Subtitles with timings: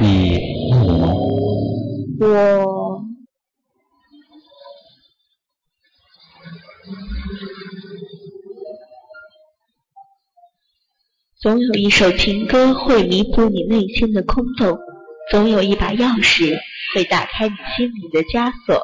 [0.00, 0.38] 你
[0.70, 1.12] 饿了吗？
[2.18, 3.04] 我
[11.40, 14.78] 总有一首情歌会弥补你内心的空洞，
[15.30, 16.58] 总有一把钥匙
[16.94, 18.80] 会打开你心里的枷锁。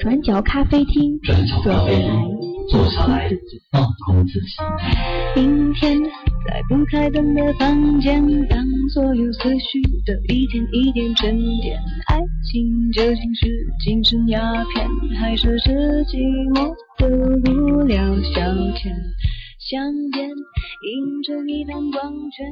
[0.00, 1.92] 转角咖啡厅，坐下来，
[2.70, 3.28] 坐下来，
[3.72, 4.56] 放空自己。
[5.34, 6.00] 明天
[6.46, 8.62] 在不开灯的房间，当
[8.92, 11.80] 所有思绪都一点一点沉淀。
[12.08, 12.20] 爱
[12.52, 13.48] 情究竟是
[13.82, 14.86] 精神鸦片，
[15.18, 15.70] 还是是
[16.04, 16.20] 寂
[16.52, 17.08] 寞的
[17.50, 17.98] 无聊
[18.34, 18.40] 消
[18.74, 18.92] 遣？
[19.58, 22.46] 香烟映着一滩光圈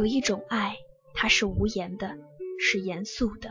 [0.00, 0.78] 有一种爱，
[1.12, 2.16] 它是无言的，
[2.58, 3.50] 是严肃的，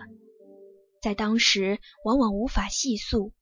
[1.00, 3.34] 在当时往往无法细诉，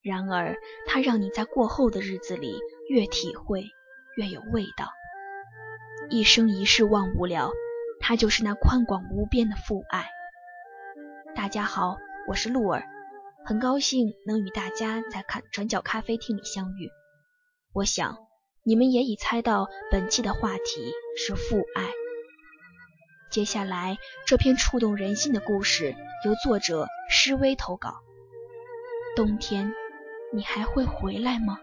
[0.00, 0.56] 然而
[0.86, 3.66] 它让你在过后的日子里越体会
[4.16, 4.88] 越有味道。
[6.08, 7.50] 一生一世忘不了，
[8.00, 10.06] 它就是那宽广无边的父爱。
[11.36, 12.82] 大家好，我是鹿儿，
[13.44, 16.88] 很高兴能与大家在看转角咖啡厅里相遇。
[17.74, 18.16] 我想
[18.62, 21.90] 你们也已猜到，本期的话题是父爱。
[23.34, 27.96] 接下来这篇触动人心的故事由作者施薇投稿。
[29.16, 29.74] 冬天，
[30.32, 31.58] 你还会回来吗？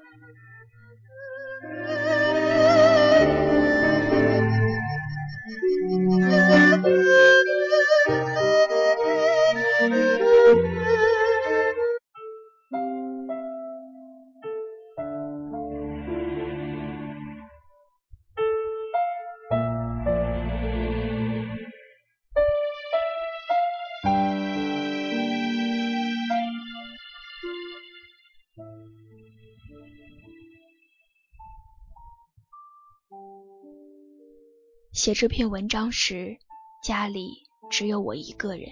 [34.94, 36.38] 写这篇文章时，
[36.84, 38.70] 家里只有我一个人。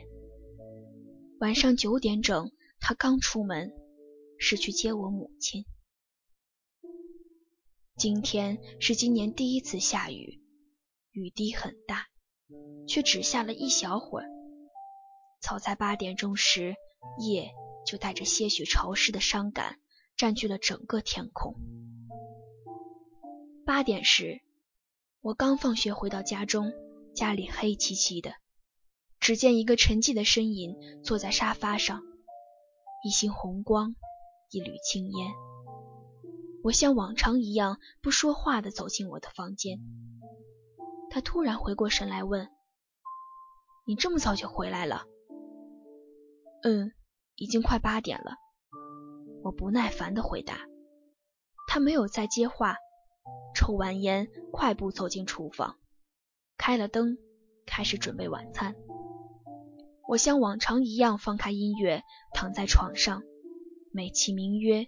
[1.39, 3.71] 晚上九点整，他刚出门，
[4.37, 5.63] 是去接我母亲。
[7.95, 10.41] 今天是今年第一次下雨，
[11.11, 12.07] 雨滴很大，
[12.85, 14.27] 却只下了一小会儿。
[15.41, 16.75] 早在八点钟时，
[17.21, 17.49] 夜
[17.85, 19.79] 就带着些许潮湿的伤感，
[20.17, 21.55] 占据了整个天空。
[23.65, 24.41] 八点时。
[25.21, 26.71] 我刚放学回到家中，
[27.13, 28.35] 家里黑漆漆的，
[29.19, 32.01] 只见一个沉寂的身影坐在沙发上，
[33.03, 33.95] 一星红光，
[34.49, 35.31] 一缕青烟。
[36.63, 39.81] 我像往常一样不说话的走进我的房间，
[41.09, 42.49] 他突然回过神来问
[43.85, 45.03] ：“你这么早就回来了
[46.63, 46.93] ？”“嗯，
[47.35, 48.37] 已经快八点了。”
[49.43, 50.59] 我不耐烦的回答。
[51.67, 52.77] 他没有再接话。
[53.69, 55.77] 抽完烟，快步走进厨房，
[56.57, 57.19] 开了灯，
[57.67, 58.75] 开始准备晚餐。
[60.07, 62.01] 我像往常一样放开音乐，
[62.33, 63.21] 躺在床上，
[63.91, 64.87] 美其名曰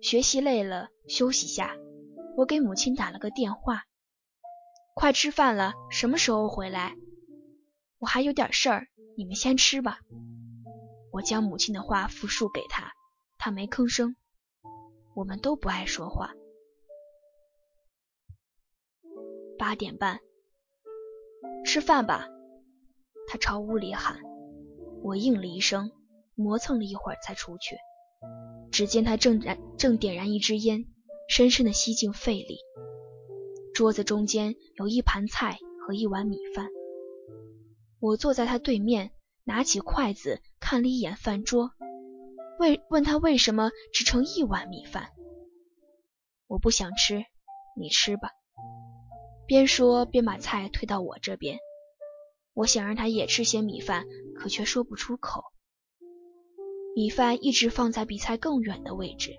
[0.00, 1.74] 学习累了休息下。
[2.36, 3.82] 我给母亲打了个电话，
[4.94, 6.94] 快吃饭了，什么时候回来？
[7.98, 8.86] 我还有点事儿，
[9.16, 9.98] 你们先吃吧。
[11.10, 12.92] 我将母亲的话复述给他，
[13.36, 14.14] 他没吭声。
[15.16, 16.32] 我们都不爱说话。
[19.60, 20.20] 八点半，
[21.66, 22.26] 吃饭吧。
[23.28, 24.18] 他朝屋里喊，
[25.02, 25.92] 我应了一声，
[26.34, 27.76] 磨蹭了一会儿才出去。
[28.72, 30.86] 只见他正燃正点燃一支烟，
[31.28, 32.56] 深深的吸进肺里。
[33.74, 36.70] 桌子中间有一盘菜和一碗米饭。
[37.98, 39.10] 我坐在他对面，
[39.44, 41.72] 拿起筷子看了一眼饭桌，
[42.58, 45.10] 为问他为什么只盛一碗米饭。
[46.46, 47.22] 我不想吃，
[47.76, 48.30] 你吃吧。
[49.50, 51.58] 边说边把菜推到我这边，
[52.52, 54.06] 我想让他也吃些米饭，
[54.36, 55.42] 可却说不出口。
[56.94, 59.32] 米饭一直放在比菜更远的位置。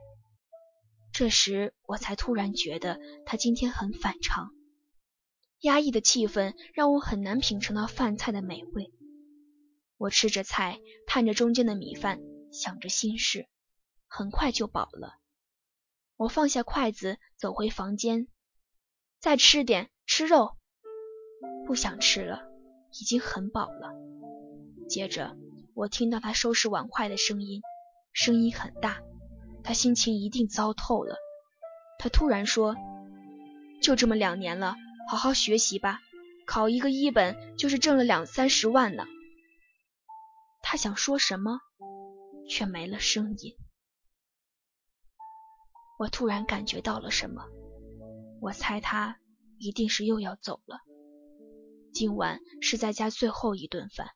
[1.13, 4.51] 这时我才突然觉得他今天很反常，
[5.61, 8.91] 压抑的气氛让我很难品尝到饭菜的美味。
[9.95, 12.19] 我吃着菜，看着中间的米饭，
[12.51, 13.47] 想着心事，
[14.07, 15.21] 很快就饱了。
[16.17, 18.27] 我放下筷子，走回房间，
[19.17, 19.89] 再吃点。
[20.13, 20.57] 吃肉，
[21.65, 22.43] 不想吃了，
[22.99, 23.93] 已经很饱了。
[24.89, 25.37] 接着，
[25.73, 27.61] 我听到他收拾碗筷的声音，
[28.11, 28.99] 声音很大，
[29.63, 31.15] 他心情一定糟透了。
[31.97, 32.75] 他突然说
[33.81, 34.75] ：“就这么两年了，
[35.09, 36.01] 好好学习吧，
[36.45, 39.05] 考一个一本就是挣了两三十万呢。
[40.61, 41.61] 他想说什么，
[42.49, 43.55] 却没了声音。
[45.97, 47.45] 我突然感觉到了什么，
[48.41, 49.17] 我猜他
[49.61, 50.79] 一定是又要走了。
[51.93, 54.07] 今晚是在家最后一顿饭，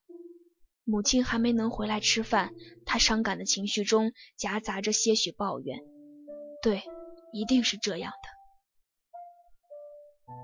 [0.84, 5.82] 母亲还没能回来吃饭，她伤感的情绪中夹杂着些许抱怨。
[6.64, 6.82] 对，
[7.32, 8.30] 一定是这样的。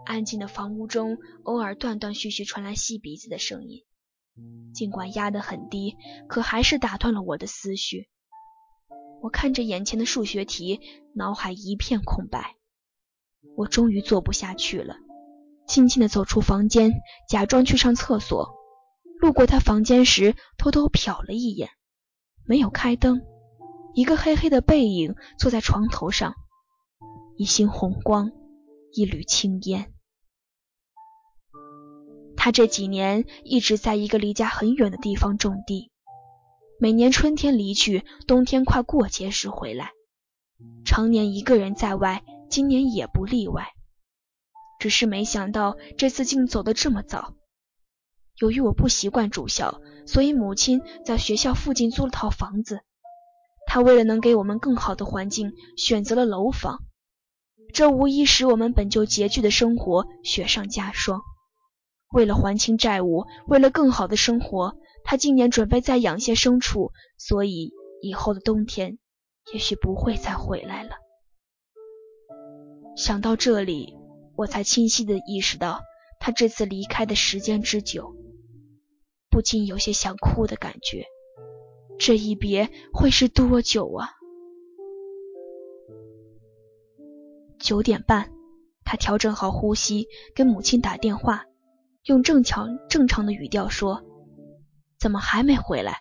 [0.06, 3.84] 安静的房屋中，偶尔断断续续传来吸鼻子的声音，
[4.72, 5.98] 尽管压得很低，
[6.30, 8.08] 可还是打断了我的思绪。
[9.24, 10.80] 我看着眼前的数学题，
[11.16, 12.56] 脑海一片空白。
[13.56, 14.96] 我终于坐不下去了，
[15.68, 18.56] 轻轻地走出房间，假装去上厕所。
[19.20, 21.70] 路过他房间时，偷偷瞟了一眼，
[22.44, 23.22] 没有开灯，
[23.94, 26.34] 一个黑黑的背影坐在床头上，
[27.38, 28.32] 一星红光，
[28.94, 29.94] 一缕青烟。
[32.36, 35.92] 他这几年一直在一个离家很远的地方种地。
[36.80, 39.92] 每年春天离去，冬天快过节时回来，
[40.84, 43.70] 常年一个人在外，今年也不例外。
[44.78, 47.36] 只是没想到这次竟走得这么早。
[48.40, 52.82] 由于我不习惯住校，所以母亲在学校附近租了套房子。
[53.68, 56.80] 她为了能给我们更好的环境，选择了楼房。
[57.74, 61.22] 这无疑使我们本就拮据的生活雪上加霜。
[62.12, 64.76] 为了还清债务，为了更好的生活。
[65.04, 67.72] 他今年准备再养些牲畜，所以
[68.02, 69.00] 以后的冬天
[69.54, 70.92] 也许不会再回来了。
[72.96, 73.98] 想到这里，
[74.36, 75.82] 我才清晰地意识到
[76.20, 78.16] 他这次离开的时间之久，
[79.30, 81.06] 不禁有些想哭的感觉。
[81.98, 84.10] 这一别会是多久啊？
[87.60, 88.32] 九点半，
[88.84, 91.46] 他调整好呼吸，跟母亲打电话，
[92.06, 94.04] 用正常正常的语调说。
[95.00, 96.00] 怎么还没回来？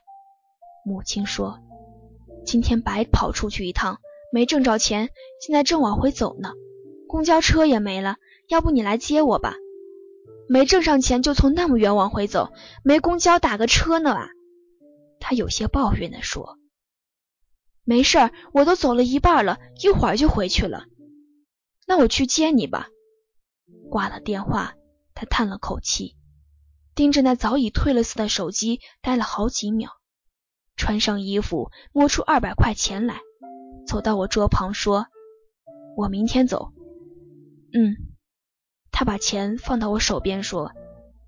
[0.84, 1.60] 母亲说
[2.44, 3.98] ：“今天白跑出去一趟，
[4.32, 5.10] 没挣着钱，
[5.40, 6.52] 现在正往回走呢。
[7.10, 9.56] 公交车也没了，要不你来接我吧？
[10.48, 12.52] 没挣上钱就从那么远往回走，
[12.84, 14.28] 没公交打个车呢吧？”
[15.18, 16.56] 他有些抱怨地说
[17.82, 20.84] ：“没事儿，我都走了一半了，一会儿就回去了。
[21.84, 22.86] 那我去接你吧。”
[23.90, 24.74] 挂了电话，
[25.12, 26.14] 他叹了口气。
[26.94, 29.90] 盯着那早已褪了色的手机，待了好几秒，
[30.76, 33.20] 穿上衣服，摸出二百块钱来，
[33.84, 35.08] 走到我桌旁说
[35.98, 36.72] ：“我明天走。”
[37.72, 37.96] 嗯，
[38.90, 40.72] 他把钱放到我手边说：“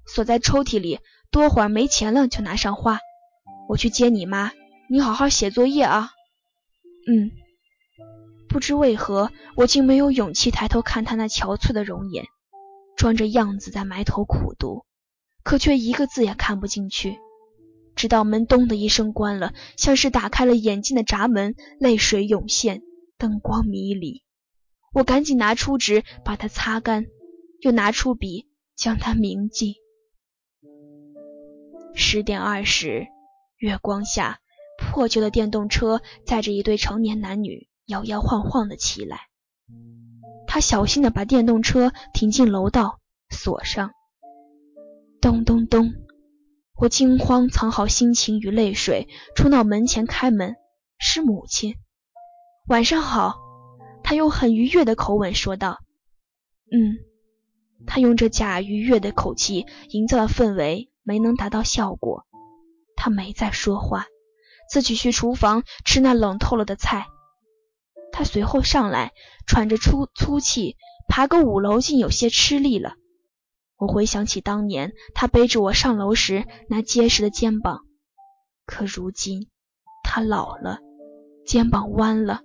[0.07, 0.99] 锁在抽屉里，
[1.31, 2.99] 多会儿没钱了就拿上花。
[3.69, 4.53] 我去接你妈，
[4.91, 6.11] 你好好写作业啊。”
[7.07, 7.31] 嗯，
[8.49, 12.27] 不知为何，我竟没有勇气抬头看他那憔悴的容颜，
[12.97, 14.85] 装着样子在埋头苦读。
[15.45, 17.19] 可却一个字也看不进去，
[17.97, 22.83] 直到门咚的一声关了，像是打开了眼睛的闸门，泪水涌现，
[23.19, 24.23] 灯光迷离。
[24.93, 27.07] 我赶紧拿出纸把它擦干，
[27.61, 28.47] 又拿出笔
[28.77, 29.77] 将它铭记。
[31.95, 33.07] 十点二十，
[33.57, 34.41] 月光下，
[34.79, 39.19] 破旧的电动车载着一对成年男女摇摇晃晃的骑来。
[40.47, 42.99] 他小心的把电动车停进楼道，
[43.31, 43.93] 锁上。
[45.21, 45.95] 咚咚咚！
[46.77, 50.57] 我惊慌，藏好心情与泪水，冲到门前开门。
[50.99, 51.77] 是母亲。
[52.69, 53.37] 晚上好，
[54.03, 55.81] 他用很愉悦的口吻说道。
[56.71, 56.99] 嗯，
[57.87, 62.27] 他用这假愉悦的口气营造的氛围没能达到效果。
[62.97, 64.07] 他没再说话，
[64.71, 67.07] 自己去厨房吃那冷透了的菜。
[68.13, 69.13] 他随后上来，
[69.47, 70.77] 喘着粗粗气，
[71.09, 72.95] 爬个五楼竟有些吃力了。
[73.77, 77.81] 我回想起当年他背着我上楼时那结实的肩膀，
[78.65, 79.49] 可如今
[80.05, 80.79] 他老了，
[81.45, 82.43] 肩膀弯了，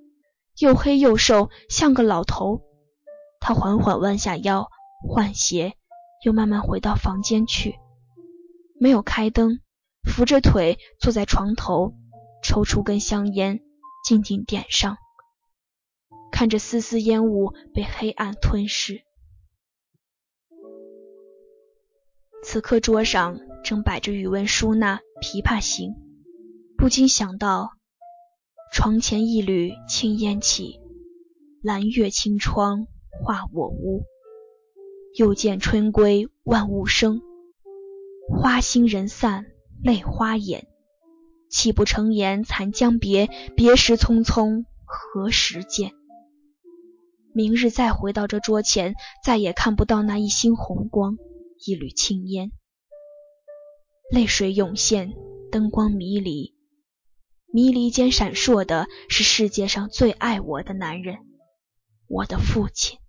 [0.60, 2.62] 又黑又瘦，像个老头。
[3.40, 4.70] 他缓缓弯下腰
[5.08, 5.74] 换鞋，
[6.26, 7.76] 又慢慢回到房间去，
[8.80, 9.60] 没有开灯，
[10.04, 11.94] 扶着腿坐在床头，
[12.44, 13.62] 抽出根香烟，
[14.04, 14.98] 静静点上，
[16.32, 19.04] 看着丝丝烟雾被黑暗吞噬。
[22.44, 25.92] 此刻桌上正摆着语文书那《琵琶行》，
[26.78, 27.77] 不禁想到：
[28.72, 30.80] 床前一缕青烟起，
[31.64, 32.88] 蓝月清窗
[33.24, 34.04] 画我屋。
[35.16, 37.22] 又见春归万物生，
[38.30, 39.46] 花心人散
[39.84, 40.68] 泪花眼。
[41.50, 45.94] 泣不成言残将别，别时匆匆何时见？
[47.34, 51.18] 明日再回到这桌前，再也看不到那一星红光。
[51.66, 52.52] 一缕青烟。
[54.12, 55.14] 泪水涌现，
[55.52, 56.54] 灯光迷离，
[57.52, 61.18] 迷离间闪烁的是世界上最爱我的男人，
[62.08, 63.00] 我的父亲。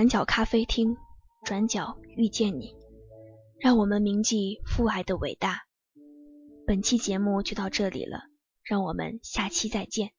[0.00, 0.96] 转角咖啡厅
[1.44, 2.74] 转角遇见你
[3.58, 5.58] 让我们铭记父爱的伟大。
[6.66, 8.22] 本期节目就到这里了
[8.62, 10.12] 让我们下期再见。